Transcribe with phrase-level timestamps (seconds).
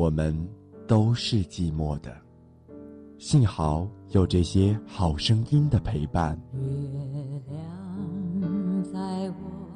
[0.00, 0.34] 我们
[0.88, 2.10] 都是寂寞的。
[3.18, 6.40] 幸好有这些好声音的陪伴。
[6.54, 6.58] 月
[7.50, 9.68] 亮在我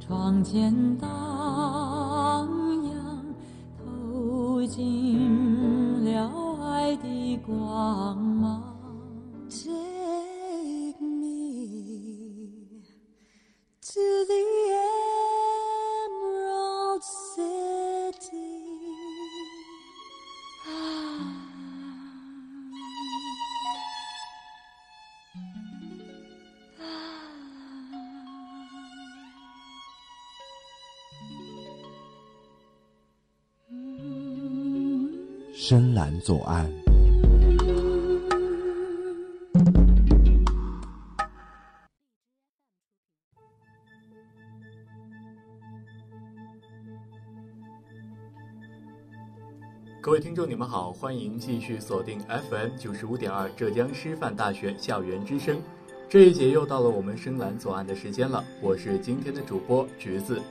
[0.00, 2.48] 窗前荡
[2.84, 3.22] 漾，
[3.76, 6.32] 透进了
[6.64, 8.75] 爱的光芒。
[36.26, 36.68] 左岸。
[50.00, 52.18] 各位听众，你们好，欢迎继续锁定
[52.50, 55.62] FM 九十五点二浙江师范大学校园之声。
[56.08, 60.42] 这一节又到了我们深蓝左岸的时间了，我是今天的主播橘子。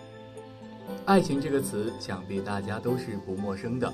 [1.03, 3.93] 爱情这个词，想必大家都是不陌生的。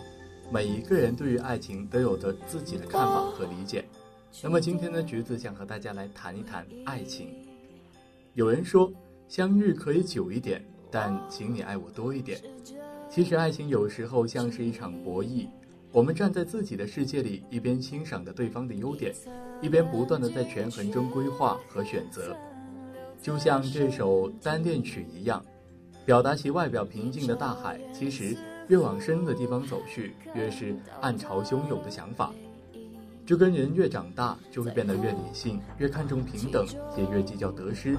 [0.52, 3.86] 每一个人对于爱情都有着自己的看法和理解。
[4.44, 7.30] 那么今天呢，橘子想和大家来谈一谈爱情。
[8.34, 8.92] 有人说，
[9.30, 12.42] 相遇可以久一点，但请你爱我多一点。
[13.10, 15.48] 其实爱情有时候像是一场博弈，
[15.94, 19.16] 我们站在自己的世界里，一边欣赏着对方的优点，
[19.62, 22.36] 一边不断的在权衡中规划和选择。
[23.22, 25.42] 就像这首单恋曲一样，
[26.06, 28.36] 表达其外表平静的大海，其实
[28.72, 32.32] 越往深的地方走去，越是暗潮汹涌的想法。
[33.26, 37.98] 就跟人越长大，就会变得越理性，越看重平等，也越计较得失。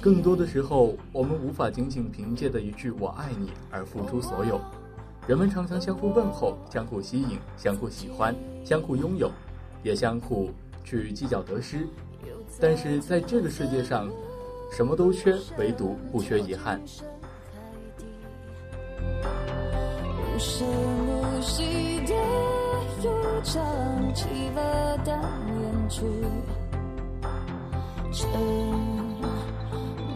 [0.00, 4.58] 更多的时候，我们无法仅仅凭借着一句“我爱你”而付出所有。
[5.28, 9.30] 人们常常相互问候，相互吸引，相互喜欢，相互拥有，
[9.82, 10.48] 也相互
[10.82, 11.86] 去计较得失。
[12.58, 14.08] 但是在这个世界上，
[14.72, 16.80] 什么都缺，唯独不缺遗憾。
[20.40, 20.66] 无声
[21.06, 22.14] 无息的
[23.02, 23.62] 又唱，
[24.14, 24.24] 起
[24.56, 25.20] 了淡
[25.60, 26.00] 远去。
[28.10, 28.26] 沉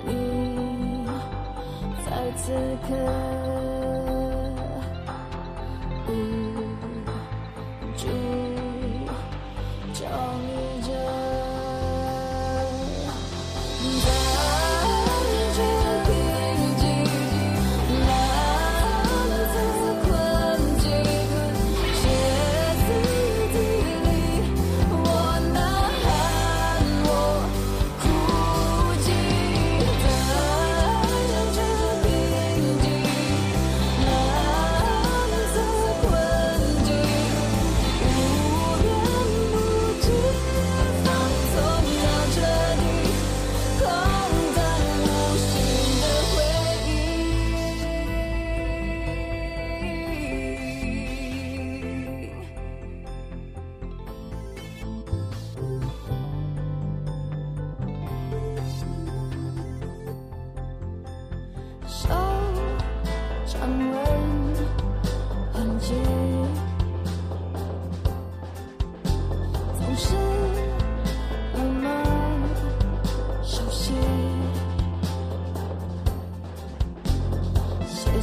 [0.06, 1.06] 迷
[2.06, 2.52] 在此
[2.88, 2.96] 刻，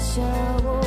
[0.02, 0.81] show.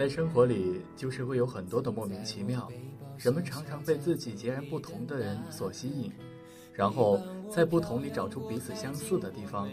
[0.00, 2.66] 在生活里，就是会有很多的莫名其妙，
[3.18, 6.10] 人们常常被自己截然不同的人所吸引，
[6.72, 7.20] 然后
[7.50, 9.68] 在不同里找出彼此相似的地方，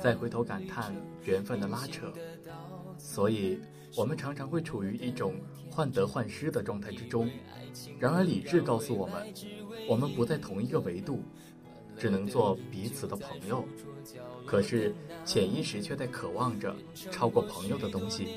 [0.00, 2.10] 再回头感叹缘分的拉扯。
[2.96, 3.60] 所以，
[3.94, 5.34] 我们常常会处于一种
[5.70, 7.28] 患得患失的状态之中。
[7.98, 9.34] 然而，理智告诉我们，
[9.86, 11.20] 我们不在同一个维度，
[11.94, 13.62] 只能做彼此的朋友。
[14.46, 14.94] 可是，
[15.26, 16.74] 潜意识却在渴望着
[17.10, 18.28] 超过朋友的东西。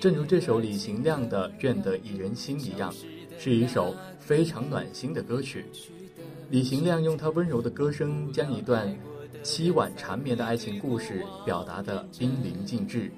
[0.00, 2.92] 正如这首李行亮的《愿得一人心》一样，
[3.38, 5.64] 是一首非常暖心的歌曲。
[6.50, 8.94] 李行亮用他温柔的歌声，将一段
[9.42, 13.10] 凄婉缠绵的爱情故事表达得淋漓尽致。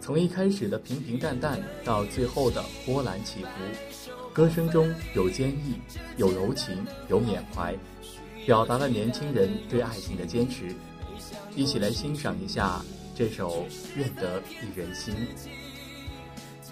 [0.00, 5.74] 从一开始的平平淡淡，到最后的波澜起伏，歌声中有坚毅，
[6.16, 7.74] 有柔情，有缅怀，
[8.44, 10.74] 表达了年轻人对爱情的坚持。
[11.54, 13.50] 一起来欣赏一下这首
[13.96, 15.14] 《愿得一人心》。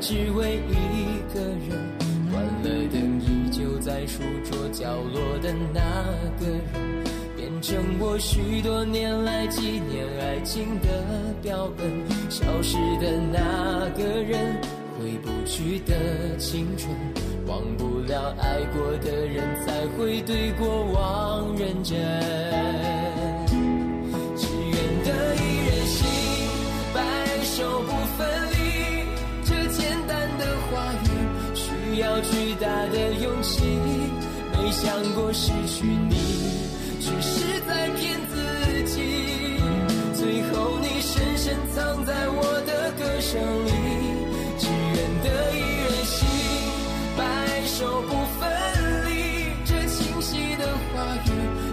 [0.00, 1.70] 只为一个人。
[2.30, 5.80] 关了灯，依旧在书桌角落的那
[6.38, 6.62] 个人。
[7.36, 11.88] 变成我许多年来纪念爱情的标本，
[12.28, 14.60] 消失的那个人，
[14.98, 16.92] 回不去的青春，
[17.46, 23.07] 忘不了爱过的人，才会对过往认真。
[34.68, 36.14] 没想过失去你。
[37.00, 38.36] 只是在骗自
[38.84, 39.00] 己，
[40.12, 43.72] 最后你深深藏在我的歌声里，
[44.58, 44.94] 只愿
[45.24, 46.28] 得一人心，
[47.16, 47.22] 白
[47.64, 48.44] 首不分
[49.06, 49.56] 离。
[49.64, 51.30] 这清晰的话语，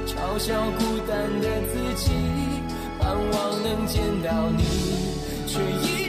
[0.08, 2.12] 嘲笑孤单的自己，
[2.98, 4.64] 盼望能见到你，
[5.46, 6.05] 却一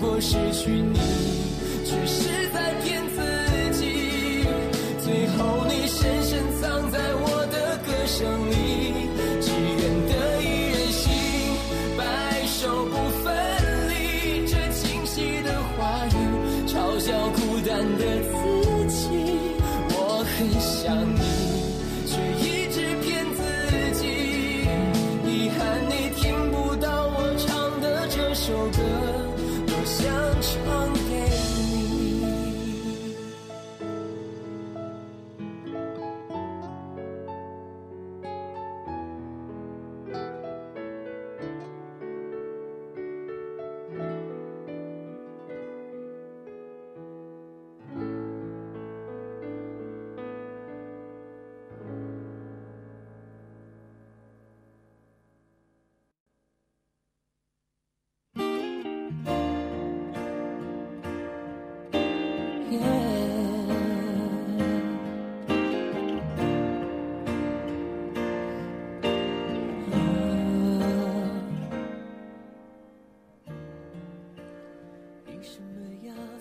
[0.00, 0.98] 过失去你，
[1.84, 2.29] 只是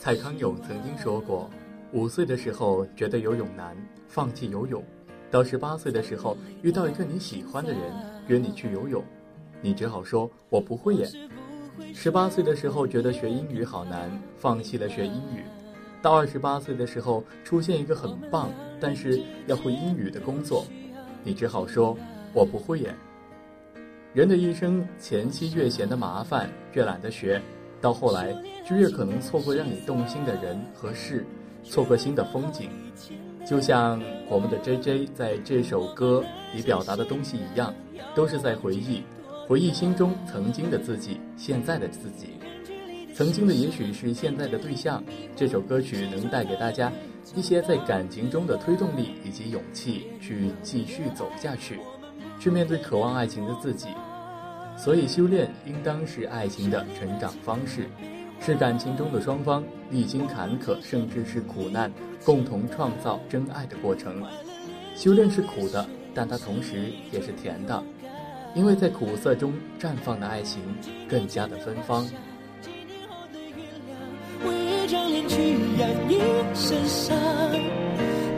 [0.09, 1.47] 蔡康永曾经说过
[1.93, 4.81] ：“五岁的时候觉得游泳难，放弃游泳；
[5.29, 7.79] 到十八岁的时候遇到一个你喜欢的人
[8.25, 9.03] 约你去游泳，
[9.61, 11.07] 你只好说我不会演。
[11.93, 15.43] 十八岁的时候觉得学英语好难，放弃了学英语；
[16.01, 18.49] 到二十八岁的时候出现一个很棒
[18.79, 20.65] 但是要会英语的工作，
[21.23, 21.95] 你只好说
[22.33, 22.95] 我不会演。
[24.15, 27.39] 人的一生前期越嫌的麻烦，越懒得学。”
[27.81, 28.33] 到后来，
[28.67, 31.25] 就越可能错过让你动心的人和事，
[31.63, 32.69] 错过新的风景。
[33.48, 37.74] 就像我们的 J J 在这首歌里表达的东西一样，
[38.13, 39.01] 都是在回忆，
[39.48, 42.29] 回忆心中曾经的自己，现在的自己。
[43.15, 45.03] 曾经的也许是现在的对象。
[45.36, 46.91] 这首歌曲能带给大家
[47.36, 51.79] 一些在感情中的推动力以及勇气，去继续走下去，
[52.39, 53.88] 去面对渴望爱情的自己。
[54.81, 57.89] 所以，修炼应当是爱情的成长方式，
[58.39, 61.91] 是感情中的双方历经坎坷，甚至是苦难，
[62.24, 64.24] 共同创造真爱的过程。
[64.95, 67.83] 修炼是苦的，但它同时也是甜的，
[68.55, 70.62] 因为在苦涩中绽放的爱情
[71.09, 72.07] 更加的芬芳。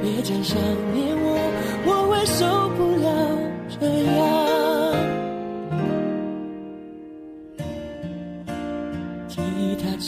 [0.02, 0.58] 别再想
[0.94, 1.38] 念我，
[1.86, 3.08] 我会受不了
[3.80, 4.41] 这样。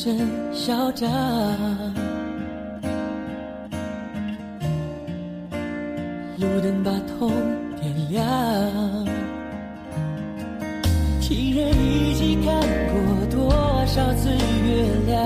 [0.04, 0.18] 真
[0.54, 1.10] 嚣张，
[6.38, 7.32] 路灯把痛
[7.80, 8.22] 点亮。
[11.22, 12.54] 情人一起看
[12.90, 13.50] 过多
[13.86, 15.26] 少次月亮？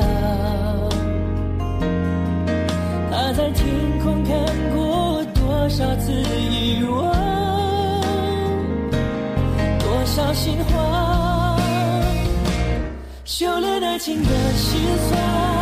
[3.09, 3.65] 他在天
[4.03, 4.37] 空看
[4.75, 7.15] 过多少次遗忘？
[9.79, 11.06] 多少心慌？
[13.37, 15.56] 修炼爱情的心酸，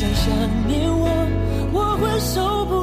[0.00, 0.32] 再想
[0.68, 1.08] 念我
[1.72, 2.77] 我会受不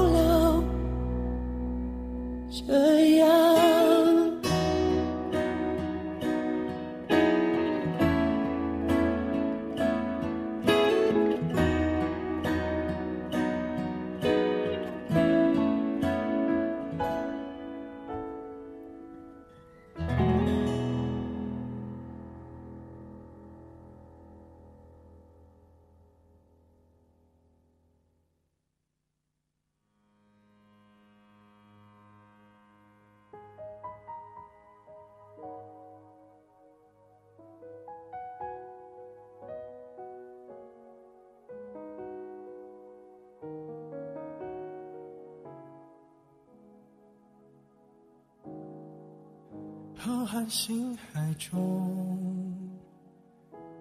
[50.05, 52.69] 浩瀚星海中，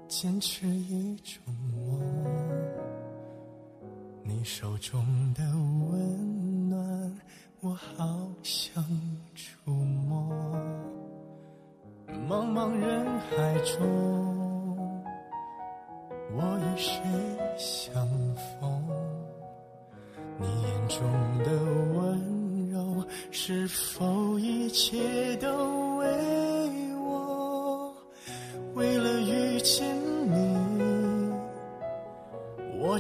[0.09, 2.01] 坚持一种梦。
[4.23, 5.05] 你手中
[5.35, 7.21] 的温暖，
[7.61, 8.83] 我好想
[9.35, 10.35] 触摸。
[12.27, 14.14] 茫茫人海中，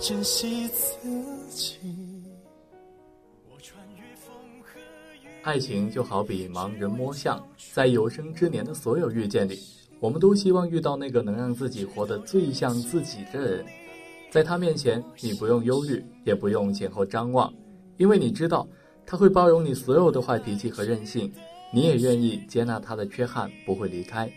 [0.06, 1.08] 珍惜自
[1.48, 1.78] 己。
[3.50, 4.78] 我穿越风和
[5.14, 5.28] 雨。
[5.42, 7.42] 爱情就好比盲人摸象，
[7.72, 9.58] 在有生之年的所有遇见里，
[10.00, 13.64] 我们都希望遇到那个能让自己活得最像自己的人。
[14.30, 17.50] 在他面前，你不用忧虑，也不用前后张望，
[17.96, 18.68] 因为你知道
[19.06, 21.32] 他会包容你所有的坏脾气和任性，
[21.72, 24.30] 你也愿意接纳他的缺憾，不会离开。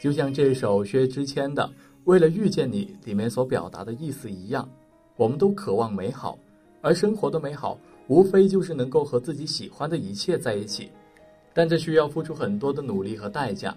[0.00, 1.64] 就像这首薛之谦的
[2.04, 4.68] 《为了遇见你》里面所表达的意思一样，
[5.20, 6.38] 我们都渴望美好，
[6.80, 10.90] 而生活的美好，无非就是能够和自己喜欢的一切在一起，
[11.52, 13.76] 但这需要付出很多的努力和代价。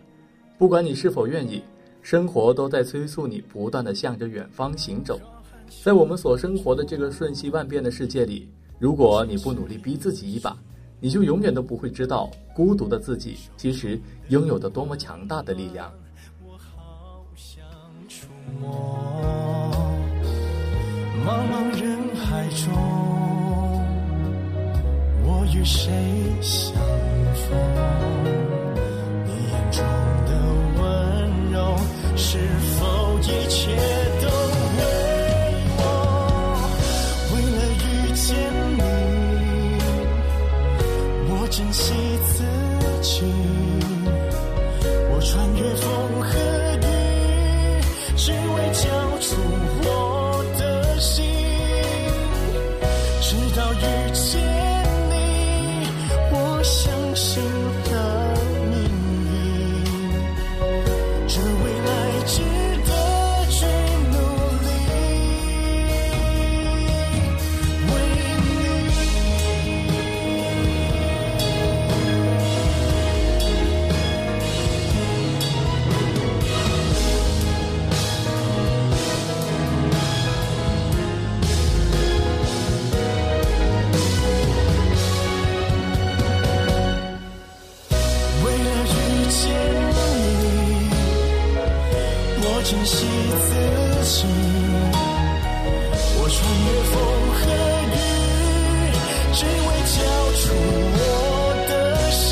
[0.57, 1.61] 不管你是否愿意，
[2.01, 5.19] 生活都在催促你不断的向着远方行走。
[5.83, 8.47] 在我们所生活的这个瞬息万变的世界里，
[8.79, 10.57] 如果你不努力逼自己一把，
[11.01, 15.91] 你就永远都不会知道孤独的自己其实拥有着多么强大的力量。
[16.41, 17.65] 我好想
[18.07, 18.29] 触
[18.61, 19.42] 摸，
[21.25, 22.67] 茫茫人海中，
[25.23, 25.89] 我与谁
[26.41, 26.75] 相
[27.33, 27.57] 逢？
[29.25, 29.81] 你眼中
[30.25, 30.29] 的
[30.81, 30.83] 温
[31.53, 31.77] 柔，
[32.17, 32.37] 是
[32.77, 33.71] 否一切
[92.63, 93.05] 珍惜
[93.43, 93.49] 自
[94.03, 94.25] 己。
[96.15, 96.95] 我穿越风
[97.35, 97.41] 和
[97.91, 97.95] 雨，
[99.33, 99.95] 只为交
[100.39, 100.43] 出
[100.95, 101.01] 我
[101.67, 101.71] 的
[102.11, 102.23] 心。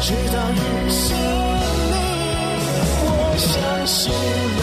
[0.00, 0.58] 直到遇
[0.90, 1.06] 见
[1.90, 1.94] 你，
[3.04, 3.44] 我相
[3.86, 4.62] 信了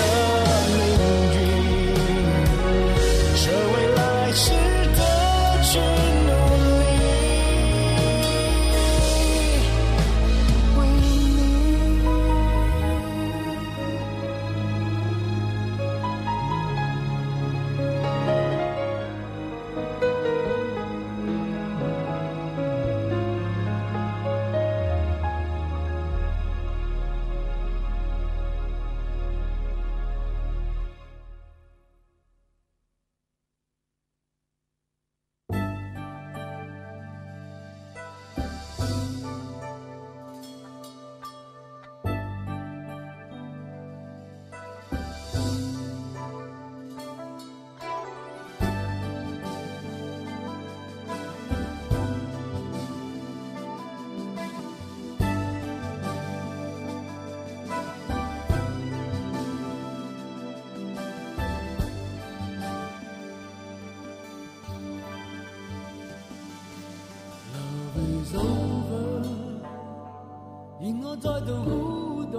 [71.41, 72.37] 而我再度孤獨，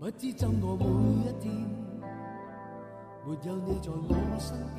[0.00, 1.52] 不知怎過每一天，
[3.24, 4.78] 沒有你在我身邊。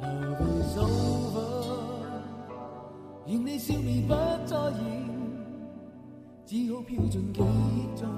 [0.00, 1.40] Love is over，
[3.26, 4.14] 願你笑面不
[4.46, 4.80] 再現，
[6.46, 7.44] 只好飄進記憶
[7.94, 8.08] 中，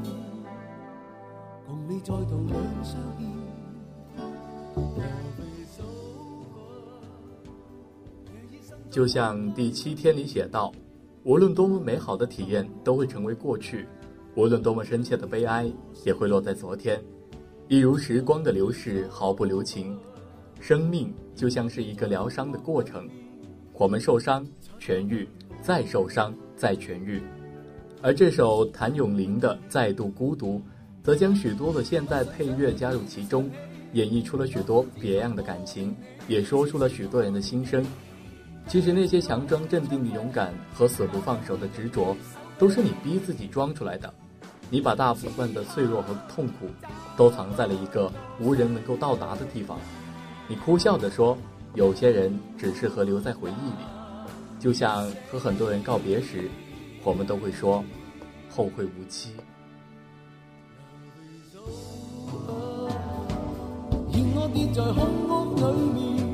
[1.67, 3.21] 共你再度兩相牽。
[4.77, 5.93] Love is over。
[8.90, 10.73] 就像第七天里写道
[11.24, 13.78] ：“无论多么美好的体验，都会成为过去；
[14.37, 15.72] 无论多么深切的悲哀，
[16.04, 17.02] 也会落在昨天。
[17.66, 19.98] 一如时光的流逝，毫不留情。
[20.60, 23.08] 生命就像是一个疗伤的过程，
[23.72, 24.46] 我们受伤，
[24.78, 25.26] 痊愈，
[25.62, 27.22] 再受伤，再痊愈。
[28.02, 30.58] 而这首谭咏麟的《再度孤独》，
[31.02, 33.50] 则将许多的现代配乐加入其中，
[33.94, 35.96] 演绎出了许多别样的感情，
[36.28, 37.82] 也说出了许多人的心声。
[38.66, 42.16] 其实那些强装镇定的勇敢和死不放手的执着，
[42.59, 44.12] 都是你逼自己装出来的。
[44.70, 46.66] 你把大部分的脆弱和痛苦，
[47.16, 49.79] 都藏在了一个无人能够到达的地方。
[50.48, 51.38] 你哭笑着说
[51.74, 53.85] ：“有些人只适合留在回忆里。”
[54.59, 56.48] 就像和很多人告别时，
[57.05, 57.85] 我们都会说
[58.50, 59.35] ：“后会无期。”
[64.72, 64.98] 在空
[65.29, 66.34] 屋里面，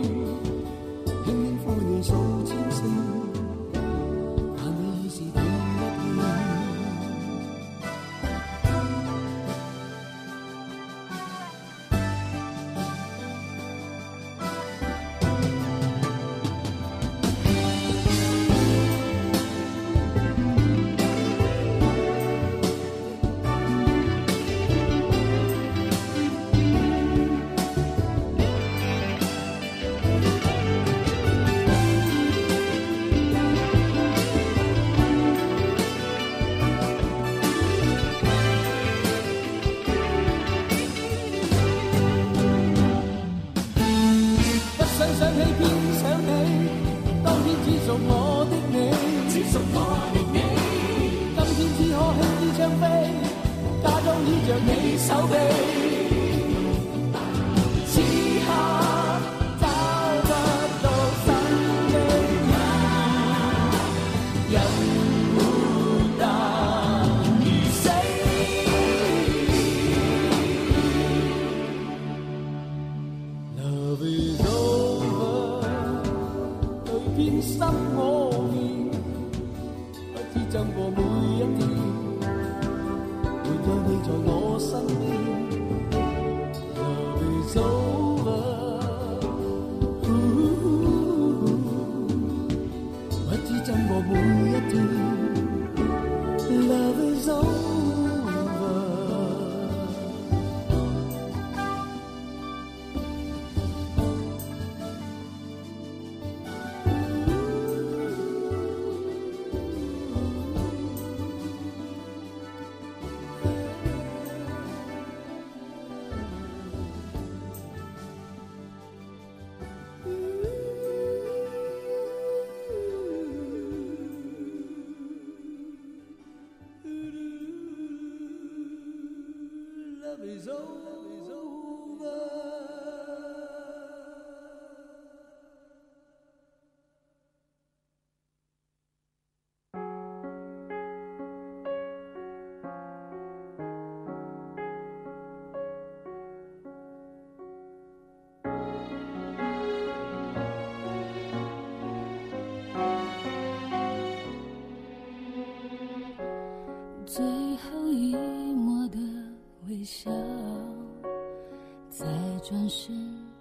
[162.51, 162.93] 转身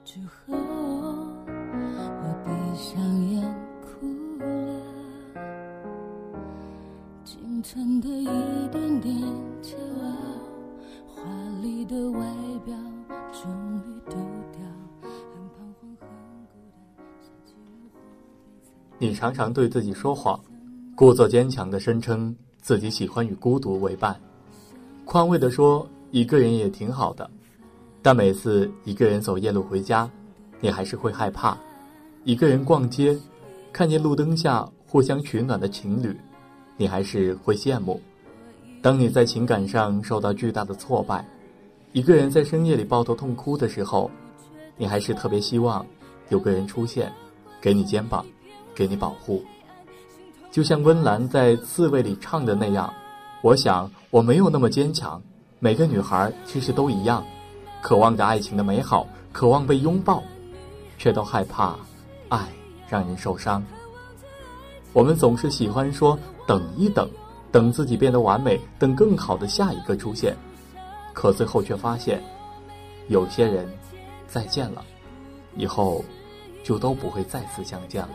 [0.05, 3.43] 之后，我闭上眼
[3.83, 4.07] 哭
[4.39, 4.47] 了。
[7.25, 8.25] 清晨的一
[8.69, 9.13] 点点
[9.61, 10.07] 骄傲，
[11.09, 11.25] 华
[11.61, 12.21] 丽的外
[12.65, 12.73] 表
[13.33, 14.15] 终于丢
[14.53, 14.63] 掉，
[15.03, 15.11] 很
[15.49, 15.99] 彷徨，很
[17.45, 17.99] 孤单，
[18.99, 20.41] 你常常对自己说谎，
[20.95, 22.33] 故作坚强的声称。
[22.63, 24.15] 自己喜欢与孤独为伴，
[25.05, 27.29] 宽慰地说：“一个人也挺好的。”
[28.03, 30.09] 但每次一个人走夜路回家，
[30.61, 31.57] 你还是会害怕；
[32.25, 33.17] 一个人逛街，
[33.73, 36.17] 看见路灯下互相取暖的情侣，
[36.77, 38.01] 你还是会羡慕。
[38.83, 41.23] 当你在情感上受到巨大的挫败，
[41.93, 44.11] 一个人在深夜里抱头痛哭的时候，
[44.79, 45.85] 你还是特别希望
[46.31, 47.13] 有个人出现，
[47.61, 48.25] 给你肩膀，
[48.75, 49.43] 给你保护。
[50.51, 52.93] 就像温岚在《刺猬》里唱的那样，
[53.43, 55.23] 我想我没有那么坚强。
[55.59, 57.23] 每个女孩其实都一样，
[57.83, 60.23] 渴望着爱情的美好，渴望被拥抱，
[60.99, 61.77] 却都害怕
[62.29, 62.47] 爱
[62.89, 63.63] 让人受伤。
[64.93, 67.09] 我们总是喜欢说等一等，
[67.51, 70.37] 等自己变得完美，等更好的下一个出现，
[71.13, 72.23] 可最后却发现，
[73.09, 73.69] 有些人
[74.27, 74.85] 再见了，
[75.57, 76.05] 以后
[76.63, 78.11] 就都不会再次相见了。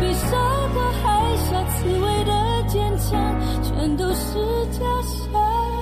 [0.00, 3.10] 比收获还傻，刺猬的坚强。
[3.62, 5.81] 全都是假象，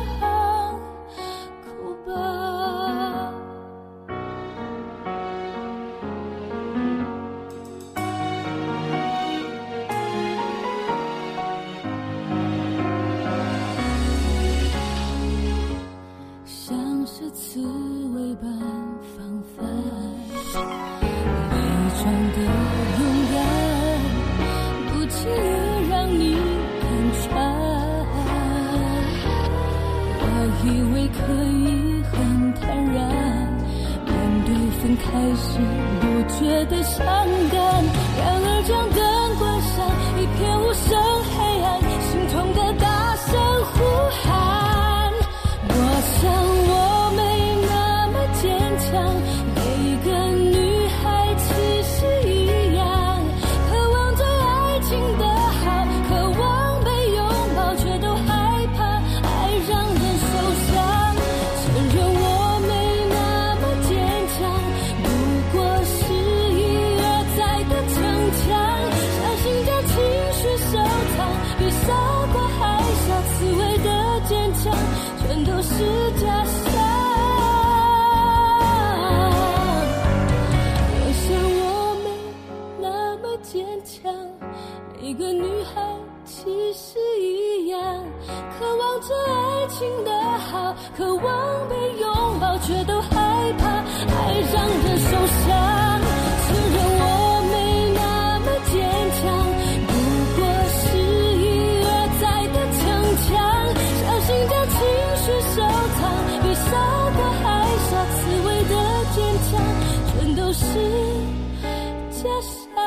[112.22, 112.79] 假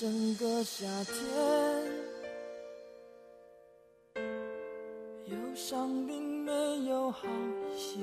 [0.00, 1.16] 整个夏天，
[5.26, 6.52] 忧伤并没
[6.84, 7.98] 有好一些。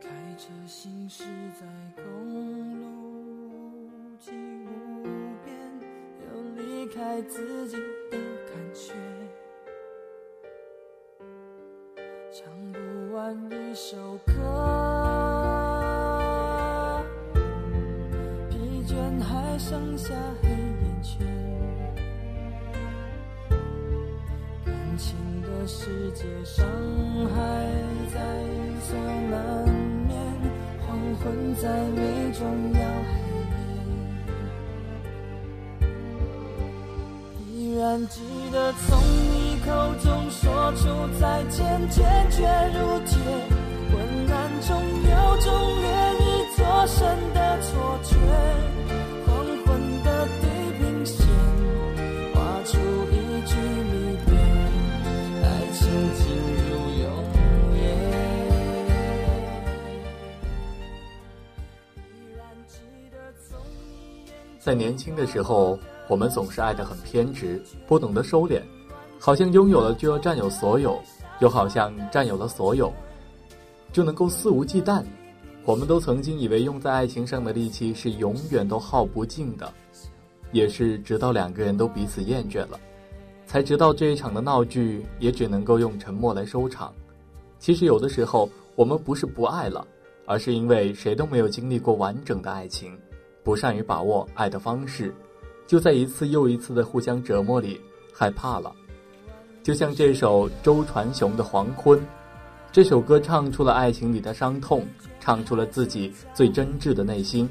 [0.00, 1.24] 开车行驶
[1.60, 1.66] 在
[2.02, 2.86] 公路
[3.84, 5.04] 无际无
[5.44, 5.54] 边，
[6.24, 7.76] 有离开自己
[39.66, 40.86] 口中说出
[41.18, 43.18] 再见，坚决如铁。
[43.90, 43.98] 昏
[44.30, 44.70] 暗中
[45.02, 45.10] 有
[45.42, 45.46] 种
[45.82, 46.24] 愿意
[46.56, 46.98] 作声
[47.34, 48.14] 的错觉。
[49.26, 49.28] 黄
[49.64, 49.66] 昏
[50.04, 50.08] 的
[50.40, 50.46] 地
[50.78, 51.26] 平线，
[52.32, 52.78] 画出
[53.10, 53.50] 一句
[53.90, 54.30] 离别，
[55.42, 55.82] 爱情
[56.14, 56.24] 进
[56.62, 56.70] 入
[57.02, 57.04] 永
[57.74, 57.78] 夜。
[64.60, 65.76] 在年轻的时候，
[66.08, 68.62] 我们总是爱得很偏执，不懂得收敛，
[69.26, 71.02] 好像拥有了就要占有所有，
[71.40, 72.92] 又好像占有了所有
[73.92, 75.02] 就能够肆无忌惮。
[75.64, 79.68] 我们都曾经以为用在爱情上的力气是永远都耗不尽的，
[80.52, 82.78] 也是直到两个人都彼此厌倦了，
[83.46, 86.94] 才知道这一场的闹剧也只能够用沉默来收场。
[87.58, 89.84] 其实有的时候，我们不是不爱了，
[90.24, 92.96] 而是因为谁都没有经历过完整的爱情，
[93.42, 95.12] 不善于把握爱的方式，
[95.66, 97.80] 就在一次又一次的互相折磨里
[98.14, 98.72] 害怕了。
[99.66, 101.98] 就像这首周传雄的《黄昏》，
[102.70, 104.86] 这首歌唱出了爱情里的伤痛，
[105.18, 107.48] 唱出了自己最真挚的内心。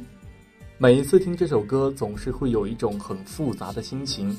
[0.78, 4.34] 每一次听这首歌，总是会有一种很复杂的心情，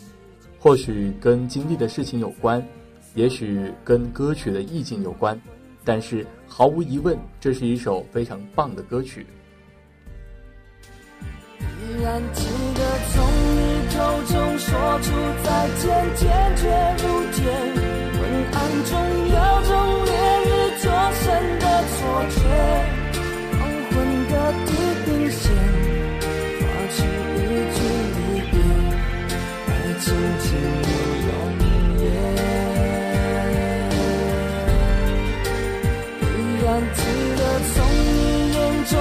[0.58, 2.66] 或许跟经历的事情有关，
[3.14, 5.38] 也许跟歌曲的意境有关，
[5.84, 9.26] 但是毫无疑问，这是一首非常棒的歌曲。
[11.60, 12.42] 依然记
[12.74, 13.35] 得从
[13.96, 14.68] 手中说
[15.00, 15.08] 出
[15.42, 15.48] 再
[15.80, 15.84] 见，
[16.16, 16.22] 坚
[16.56, 16.62] 决
[17.00, 17.38] 如铁。
[18.12, 18.20] 昏
[18.52, 18.92] 暗中
[19.26, 19.72] 有种
[20.04, 20.12] 烈
[20.44, 20.48] 日
[20.82, 21.24] 灼身
[21.58, 21.96] 的错
[22.28, 22.36] 觉，
[23.56, 23.94] 黄昏
[24.28, 24.32] 的
[24.66, 24.68] 地
[25.06, 25.42] 平线，
[26.60, 26.96] 划出
[27.36, 27.40] 一
[27.72, 27.78] 句
[28.12, 28.54] 离别，
[29.66, 30.04] 爱情
[30.42, 30.46] 进
[30.84, 30.88] 入
[31.26, 31.28] 永
[32.04, 32.04] 远。
[36.20, 36.28] 依
[36.62, 37.00] 然记
[37.38, 37.40] 得
[37.72, 37.74] 从
[38.12, 38.16] 你
[38.52, 38.92] 眼中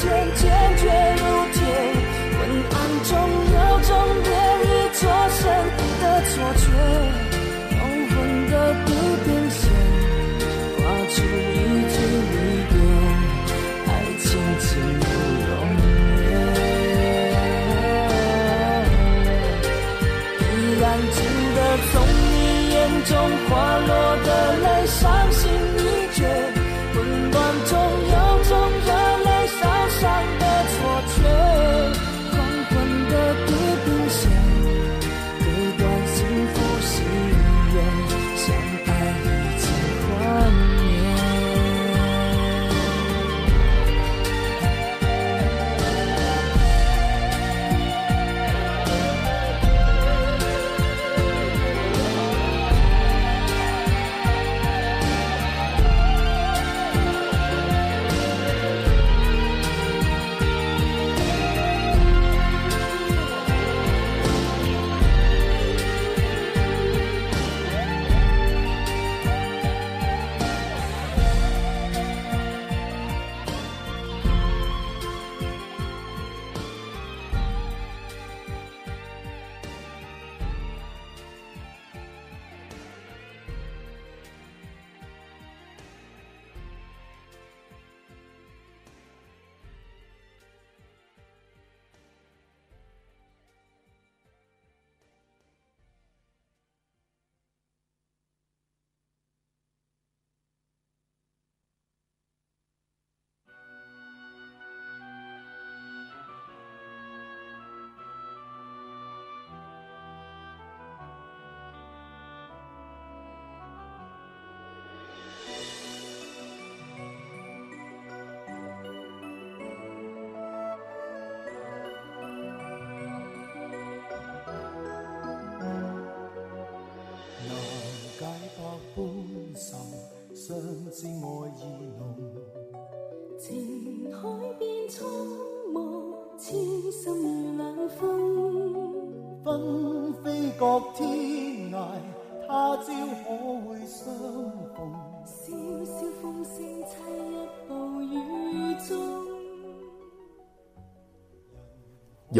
[0.00, 0.49] 坚持。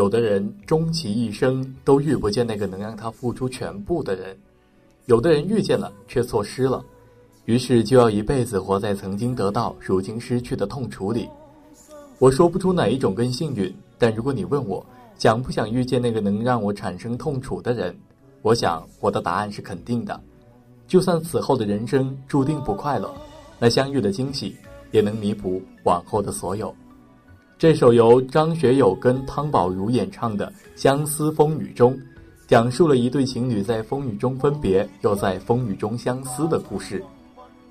[0.01, 4.35] 有的人终其一生都遇不见那个能让他付出全部的人，
[5.05, 6.83] 有的人遇见了却错失了，
[7.45, 11.29] 于是就要一辈子活在曾经得到、如今失去的痛楚里。
[12.19, 14.83] 我说不出哪一种更幸运，但如果你问我
[15.19, 17.95] 想不想遇见那个能让我产生痛楚的人，
[18.41, 20.19] 我想我的答案是肯定的。
[20.89, 23.15] 就算此后的人生注定不快乐，
[23.59, 24.57] 那相遇的惊喜
[24.93, 26.75] 也能弥补往后的所有。
[27.61, 31.93] 这首由张学友跟汤宝如演唱的《相思风雨中》，
[32.47, 37.05] 讲述了一对情侣在风雨中分别，又在风雨中相思的故事。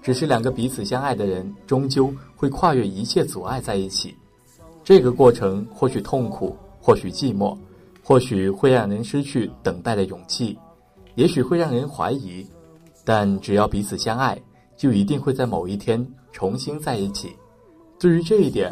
[0.04, 4.14] 只是两个彼此相爱的人，终究会跨越一切阻碍在一起。
[4.84, 7.58] 这个过程或许痛苦，或许寂寞，
[8.04, 10.56] 或许会让人失去等待的勇气，
[11.16, 12.46] 也许会让人怀疑。
[13.04, 14.40] 但只要彼此相爱，
[14.78, 17.32] 就一定会在某一天重新在一起。
[18.00, 18.72] 对于这一点，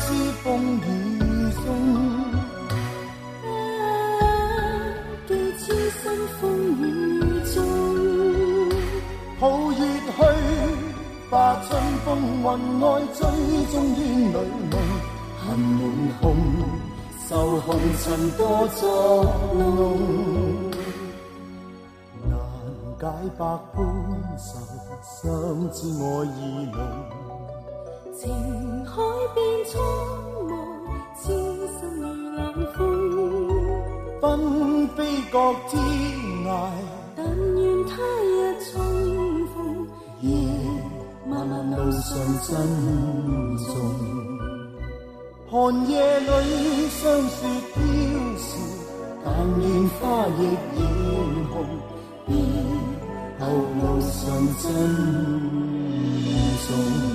[0.00, 0.06] 痴
[0.42, 0.48] 风
[0.78, 0.82] 雨
[1.52, 1.64] 中，
[5.28, 6.02] 记痴心
[6.40, 6.42] 风
[6.80, 6.82] 雨
[7.54, 7.56] 中，
[9.38, 9.42] 抱
[9.72, 10.18] 月去，
[11.30, 11.68] 把春
[12.04, 12.08] 风
[12.40, 12.44] 云
[12.80, 12.84] 外
[13.14, 13.20] 追，
[13.70, 14.00] 终烟
[14.32, 14.34] 里
[14.70, 14.74] 梦，
[15.38, 15.80] 恨满
[16.20, 16.24] 胸，
[17.28, 17.30] 愁
[17.60, 17.68] 红
[18.02, 18.04] 尘
[18.38, 18.82] 多作
[19.54, 19.80] 弄，
[22.28, 22.32] 难
[22.98, 23.02] 解
[23.38, 23.40] 百
[23.74, 23.76] 般
[24.38, 24.48] 愁，
[25.04, 25.20] 相
[25.70, 26.38] 知爱意
[26.72, 26.78] 浓，
[28.18, 28.22] 情
[28.86, 28.92] 海
[29.34, 29.49] 变。
[29.70, 29.78] 蒼
[30.48, 30.52] 茫，
[31.14, 31.22] 痴
[31.78, 32.02] 心如
[32.34, 32.40] 冷
[32.74, 32.78] 風。
[34.20, 34.22] 分
[34.96, 34.98] 飛
[35.30, 35.34] 各
[35.68, 35.72] 天
[36.44, 36.48] 涯，
[37.14, 38.28] 但願他日
[38.72, 38.74] 重
[39.54, 39.56] 逢，
[40.22, 40.28] 夜
[41.24, 42.08] 漫漫路上
[42.42, 42.48] 珍
[43.68, 43.68] 重。
[45.48, 45.54] 寒
[45.88, 46.26] 夜裏
[46.88, 47.78] 霜雪飘
[48.38, 48.48] 时，
[49.24, 49.28] 但
[49.60, 50.40] 願花亦
[50.74, 50.78] 染
[51.52, 51.54] 紅。
[52.26, 52.30] 別
[53.38, 53.42] 後
[53.80, 54.18] 路上
[54.58, 54.66] 珍
[56.66, 57.09] 重。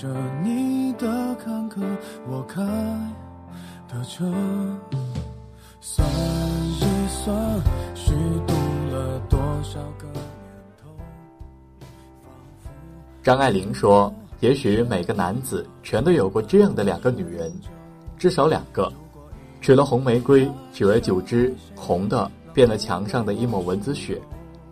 [0.00, 0.08] 着，
[0.42, 1.82] 你的坎坷，
[2.26, 2.62] 我开
[3.86, 4.24] 的车。
[5.82, 7.60] 算一算，
[7.94, 8.12] 虚
[8.46, 8.54] 度
[8.90, 10.24] 了多少个年
[10.82, 10.88] 头？
[13.22, 17.52] 张爱玲说：“也许每个男子全都有过这样的两个女人，
[18.16, 18.90] 至少两个。
[19.60, 24.18] 娶了红玫瑰，久而久之，红的变了墙上的一抹蚊子血，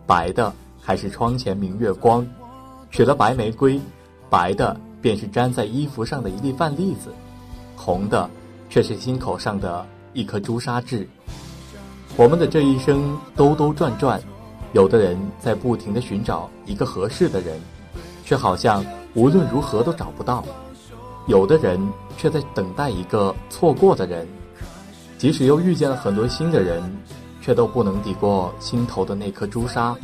[0.07, 0.51] 白的
[0.81, 2.25] 还是窗前明月光；
[2.89, 3.79] 娶了白玫瑰，
[4.27, 7.13] 白的便是粘在衣服上的一粒饭粒子，
[7.75, 8.29] 红的
[8.69, 11.07] 却是心口上的一颗朱砂痣。
[12.15, 14.21] 我们的这一生兜兜转转，
[14.73, 17.59] 有的人在不停的寻找一个合适的人。”
[18.25, 18.85] 却好像
[19.15, 20.45] 无论如何都找不到。
[21.25, 21.79] 有的人
[22.15, 24.27] 却在等待一个错过的人，
[25.17, 26.83] 即使又遇见了很多新的人，
[27.41, 29.95] 却都不能抵过心头的那颗朱砂。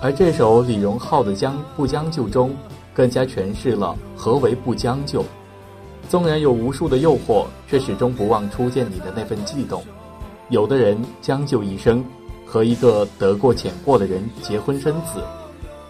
[0.00, 2.52] 而这首李荣浩的《将不将就》中，
[2.94, 5.24] 更加诠释了何为不将就。
[6.08, 9.82] 纵然有无数的诱惑，却始终不忘初见你的那份悸动。
[10.50, 12.04] 有的人将就一生，
[12.44, 15.22] 和一个得过且过的人结婚生子。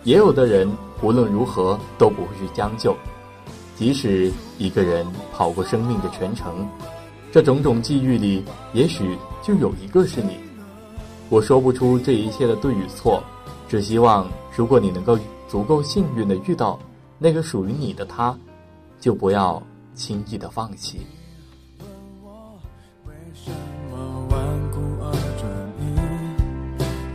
[0.04, 2.96] 也有的人无论如何都不会去将就，
[3.76, 6.68] 即使一个人跑过生命的全程，
[7.32, 10.36] 这种种际遇里，也许就有一个是你。
[11.28, 13.22] 我说不出这一切的对与错，
[13.68, 16.78] 只希望如果你能够足够幸运的遇到
[17.22, 18.36] 那个属于你的他，
[18.98, 19.62] 就不要
[19.94, 21.06] 轻易的放弃。
[21.78, 21.86] 问
[22.20, 22.58] 我
[23.06, 23.48] 为什
[23.92, 25.46] 么顽固而专
[25.78, 25.94] 一？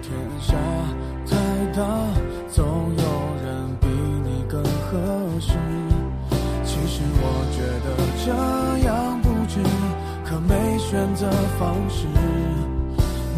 [0.02, 0.56] 天下
[1.26, 1.36] 太
[1.76, 1.84] 大，
[2.50, 3.04] 总有
[3.44, 3.88] 人比
[4.24, 4.96] 你更合
[5.42, 5.52] 适。
[6.64, 7.88] 其实我觉得
[8.24, 8.32] 这
[8.88, 9.60] 样不值，
[10.24, 11.30] 可没选择
[11.60, 12.08] 方式。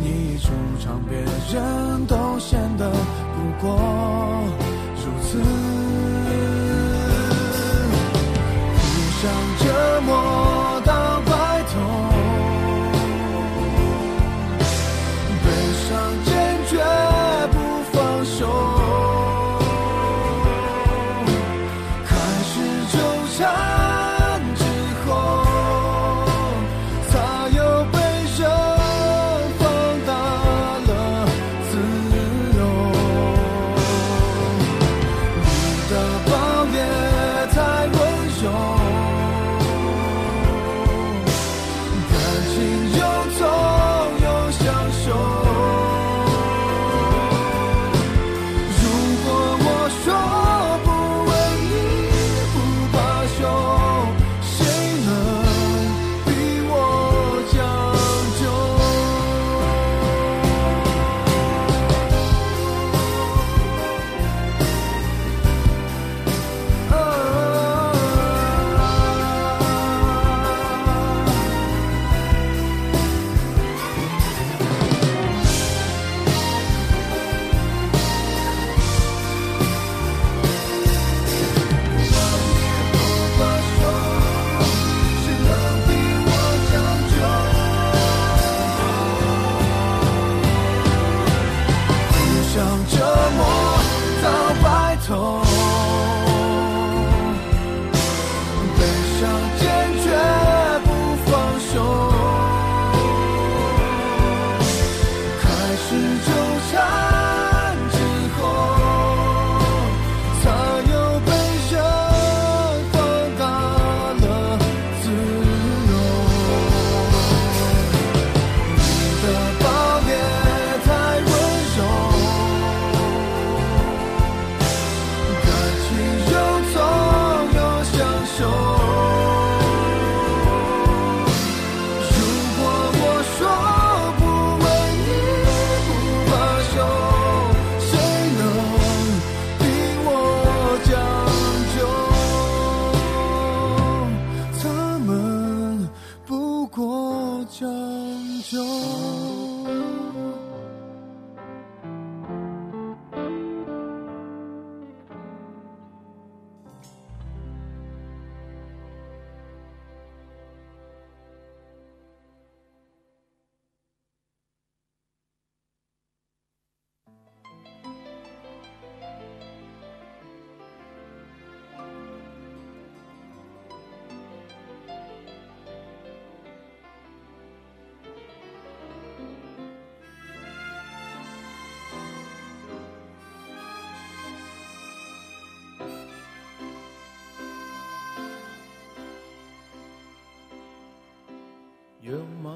[0.04, 3.76] 你一出场，别人都显得不过
[4.98, 5.89] 如此。
[10.00, 11.29] 互相折磨到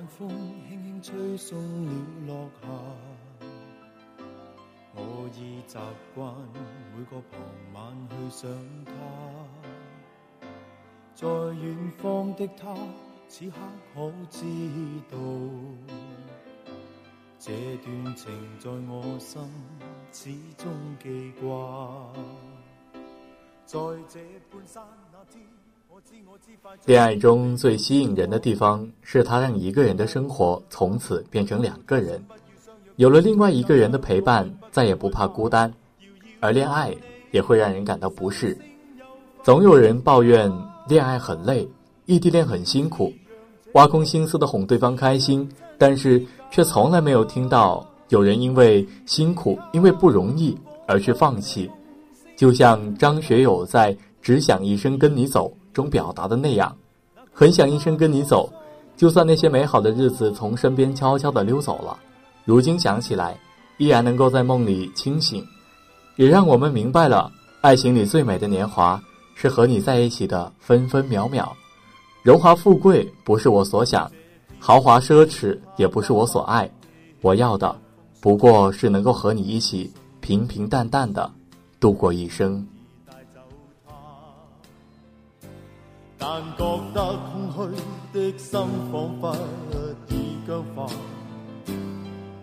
[0.03, 0.27] 晚风
[0.67, 1.91] 轻轻吹送了
[2.27, 2.67] 落霞。
[4.95, 5.77] 我已习
[6.13, 6.35] 惯
[6.93, 7.39] 每个傍
[7.73, 8.51] 晚去想
[8.83, 8.91] 他，
[11.15, 12.75] 在远方的他，
[13.29, 13.55] 此刻
[13.95, 14.43] 可知
[15.09, 15.17] 道，
[17.39, 19.41] 这段情在我心
[20.11, 20.69] 始终
[21.01, 22.11] 记挂。
[23.65, 23.79] 在
[24.09, 24.19] 这
[24.51, 24.83] 半山
[25.13, 25.47] 那天。
[26.85, 32.23] 恋爱中最吸引人的地方是，它让一个人的生活从此变成两个人，
[32.95, 35.71] 有了另外一个人的陪伴，再也不怕孤单。
[36.39, 36.93] 而恋爱
[37.31, 38.57] 也会让人感到不适，
[39.43, 40.51] 总有人抱怨
[40.87, 41.67] 恋爱很累，
[42.05, 43.13] 异地恋很辛苦，
[43.73, 46.21] 挖空心思的哄对方开心，但是
[46.51, 51.69] 却从来没有听到有人因为辛苦、因为不容易而去放弃。
[52.35, 55.49] 就像张学友在《只想一生跟你走》。
[55.73, 56.75] 中表达的那样，
[57.31, 58.51] 很想一生跟你走，
[58.95, 61.97] 就算那些美好的日子从身边悄悄的溜走了，
[62.45, 63.37] 如今想起来，
[63.77, 65.43] 依然能够在梦里清醒，
[66.15, 69.01] 也让我们明白了，爱情里最美的年华
[69.35, 71.51] 是和你在一起的分分秒秒。
[72.21, 74.09] 荣华富贵不是我所想，
[74.59, 76.69] 豪华奢侈也不是我所爱，
[77.21, 77.75] 我要的
[78.21, 81.29] 不过是能够和你一起平平淡淡的
[81.79, 82.65] 度过一生。
[86.25, 86.63] 但觉
[86.93, 87.57] 得空虚
[88.13, 88.49] 的心
[88.89, 89.35] 仿佛
[90.07, 90.87] 已僵化，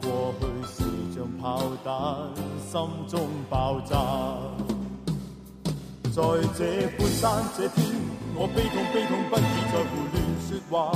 [0.03, 1.89] 过去是像炮弹，
[2.69, 2.79] 心
[3.09, 3.97] 中爆炸。
[6.13, 6.23] 在
[6.59, 7.87] 这半山这天，
[8.35, 10.15] 我悲痛悲痛，不已再胡乱
[10.45, 10.93] 说话。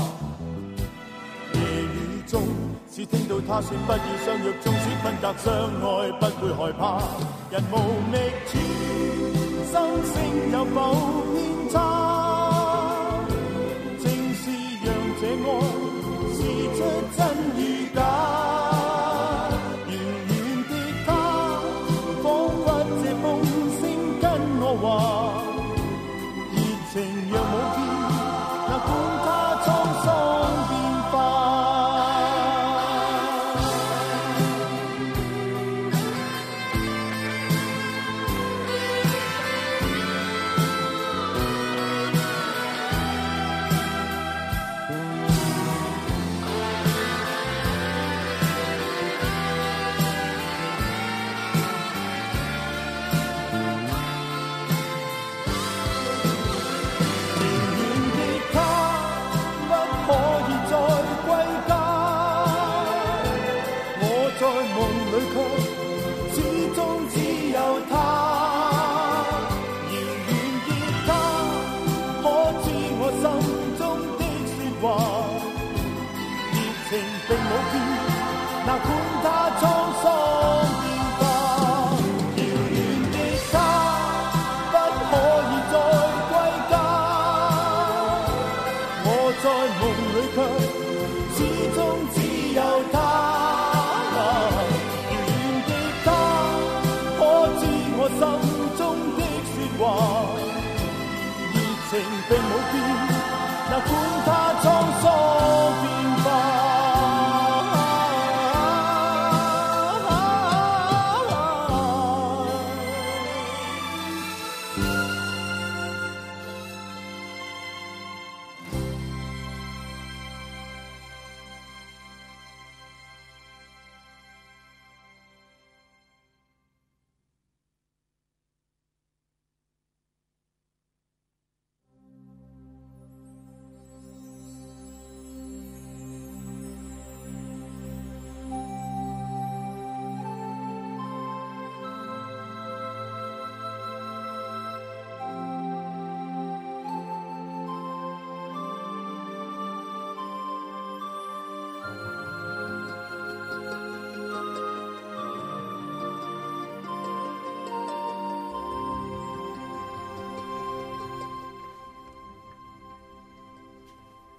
[1.55, 2.43] 夜雨中，
[2.91, 7.01] 只听到他说不要相约，纵使分隔相爱，不会害怕。
[7.51, 7.74] 人无
[8.12, 8.53] 觅处，
[9.64, 10.76] 心声有否
[11.32, 12.24] 偏差？
[17.17, 17.84] 心意。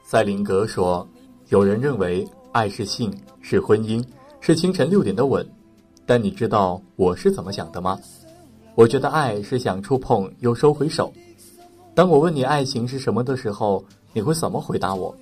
[0.08, 1.06] 塞林格说
[1.50, 4.06] ：“有人认为爱是性，是婚姻，
[4.40, 5.44] 是清晨六点的吻，
[6.06, 8.00] 但你知道我是怎么想的吗？
[8.76, 11.12] 我觉得爱是想触碰又收回手。
[11.96, 13.84] 当我问你爱情是什么的时候，
[14.14, 15.14] 你会怎么回答我？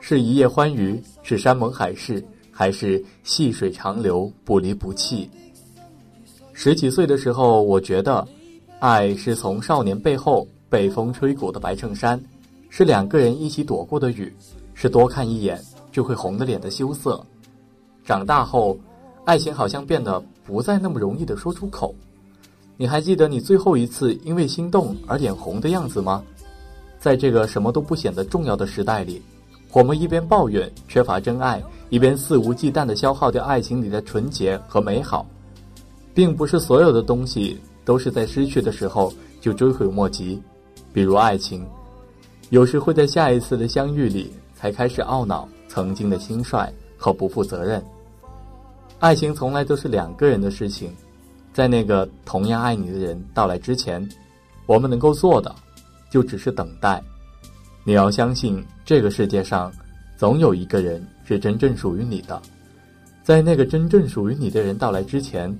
[0.00, 5.30] 是一夜欢愉，是山盟海誓，还是细水长流，不离不弃？”
[6.52, 8.28] 十几岁的时候，我觉得，
[8.80, 12.22] 爱是从少年背后被风吹鼓的白衬衫，
[12.70, 14.32] 是两个人一起躲过的雨，
[14.72, 15.60] 是多看一眼
[15.92, 17.22] 就会红的脸的羞涩。
[18.04, 18.78] 长大后，
[19.26, 21.94] 爱情好像变得不再那么容易的说出口。
[22.76, 26.22] 你还记得你最后一次因为心动而脸红的样子吗？
[26.98, 29.20] 在这个什么都不显得重要的时代里，
[29.72, 35.26] 我们一边抱怨缺乏真爱，一边肆无忌惮地消耗掉爱情里的纯洁和美好。
[36.12, 40.40] 并不是所有的东西都是在失去的时候就追悔莫及，
[40.92, 41.64] 比如爱情，
[42.50, 47.82] 有时会在下一次的相遇里才开始懊恼曾经的轻率和不负责任。
[48.98, 50.92] 爱情从来都是两个人的事情，
[51.54, 54.06] 在那个同样爱你的人到来之前，
[54.66, 55.54] 我们能够做的
[56.10, 57.00] 就只是等待。
[57.84, 59.72] 你要相信，这个世界上
[60.16, 62.42] 总有一个人是真正属于你的，
[63.22, 65.56] 在那个真正属于你的人到来之前。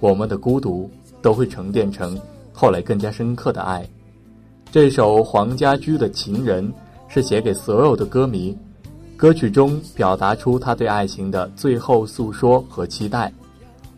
[0.00, 2.18] 我们的孤独都会沉淀成
[2.54, 3.86] 后来更加深刻的爱。
[4.72, 6.64] 这首黄家驹的《情人》
[7.08, 8.56] 是写给所有的歌迷，
[9.16, 13.32] 歌曲中表达出他对爱情的最后诉说和期待。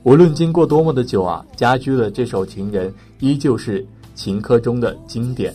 [0.03, 5.55] 无论经过多么的久啊，家驹的这首《情人》依旧是情歌中的经典。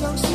[0.00, 0.29] 就是。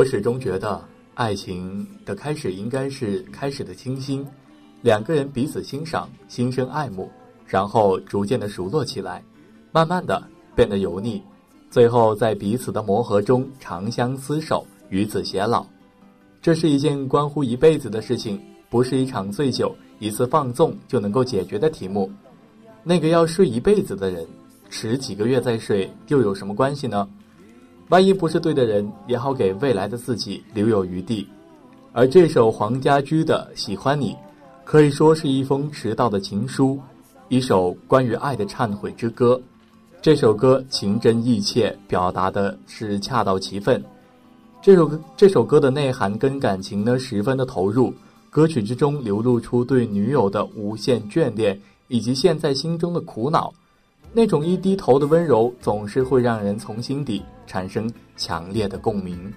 [0.00, 0.82] 我始终觉得，
[1.12, 4.26] 爱情的开始应该是开始的清新，
[4.80, 7.10] 两个人彼此欣赏，心生爱慕，
[7.44, 9.22] 然后逐渐的熟络起来，
[9.72, 11.20] 慢慢的变得油腻，
[11.70, 15.66] 最后在彼此的磨合中长相厮守，与子偕老。
[16.40, 18.40] 这是一件关乎一辈子的事情，
[18.70, 22.10] 不是一场醉酒、一次放纵就能够解决的题目。
[22.82, 24.26] 那个要睡一辈子的人，
[24.70, 27.06] 迟几个月再睡又有什么关系呢？
[27.90, 31.26] 万一不是对的人，也好给未来的自己留有余地。
[31.92, 34.12] 而这首黄家驹的《喜欢你》，
[34.64, 36.78] 可以说是一封迟到的情书，
[37.28, 39.40] 一首关于爱的忏悔之歌。
[40.00, 43.82] 这首歌情真意切，表达的是恰到其分。
[44.62, 47.92] 这首歌这首歌的内涵跟感情呢，十分的投入。
[48.30, 53.52] 歌曲之中流露出对女友的无限眷恋，以及现在心中的苦恼。
[54.12, 59.32] 那种一低头的温柔，总是会让人从心底产生强烈的共鸣。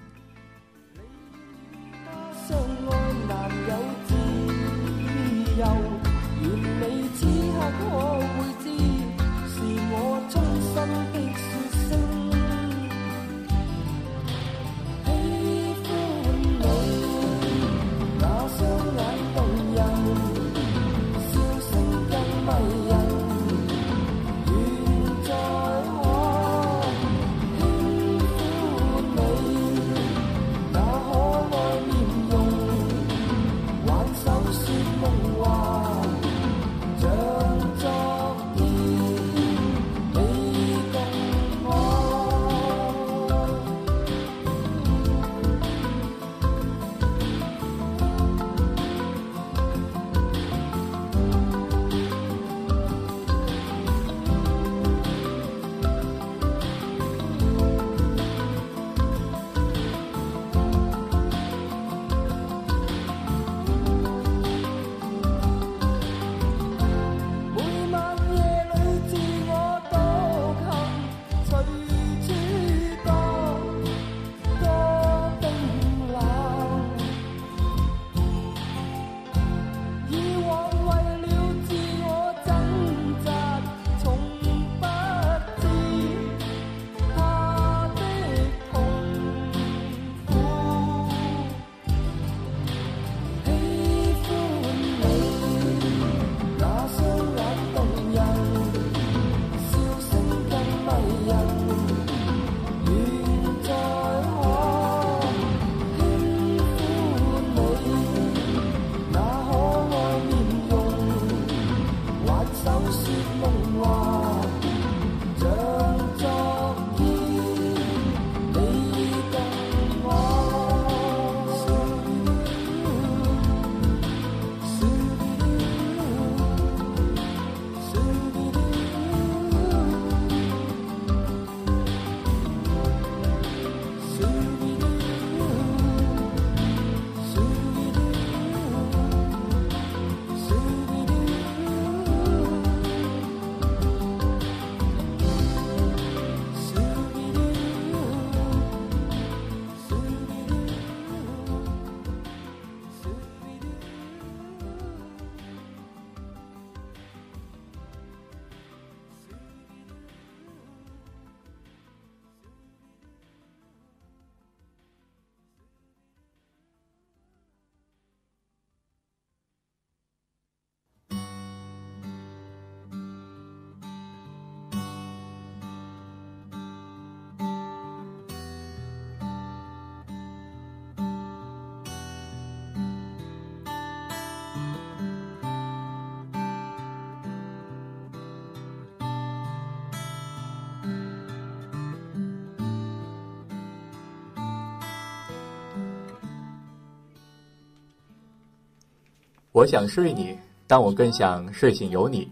[199.64, 200.36] 我想睡你，
[200.66, 202.28] 但我更想睡醒有你。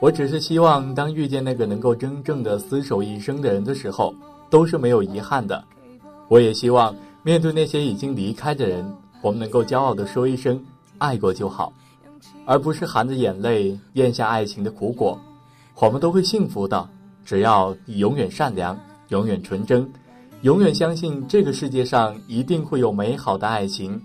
[0.00, 4.14] 我只是希望，当遇见那个能够真正的厮守一生的人的时候，
[4.50, 5.64] 都是没有遗憾的。
[6.28, 8.84] 我也希望，面对那些已经离开的人，
[9.22, 10.62] 我们能够骄傲地说一声
[10.98, 11.72] “爱过就好”，
[12.44, 15.18] 而不是含着眼泪咽下爱情的苦果。
[15.76, 16.86] 我们都会幸福的，
[17.24, 19.90] 只要你永远善良，永远纯真，
[20.42, 23.98] 永远相信这个世界上一定会有美好的爱情。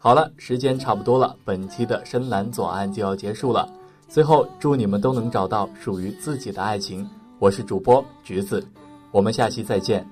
[0.00, 1.34] 好了，时间差不多了。
[1.44, 3.68] 本期的深蓝左岸就要结束了。
[4.08, 7.10] 最后祝你们都能找到属于自己的爱情。
[7.40, 8.64] 我是主播橘子，
[9.10, 10.08] 我们下期再见。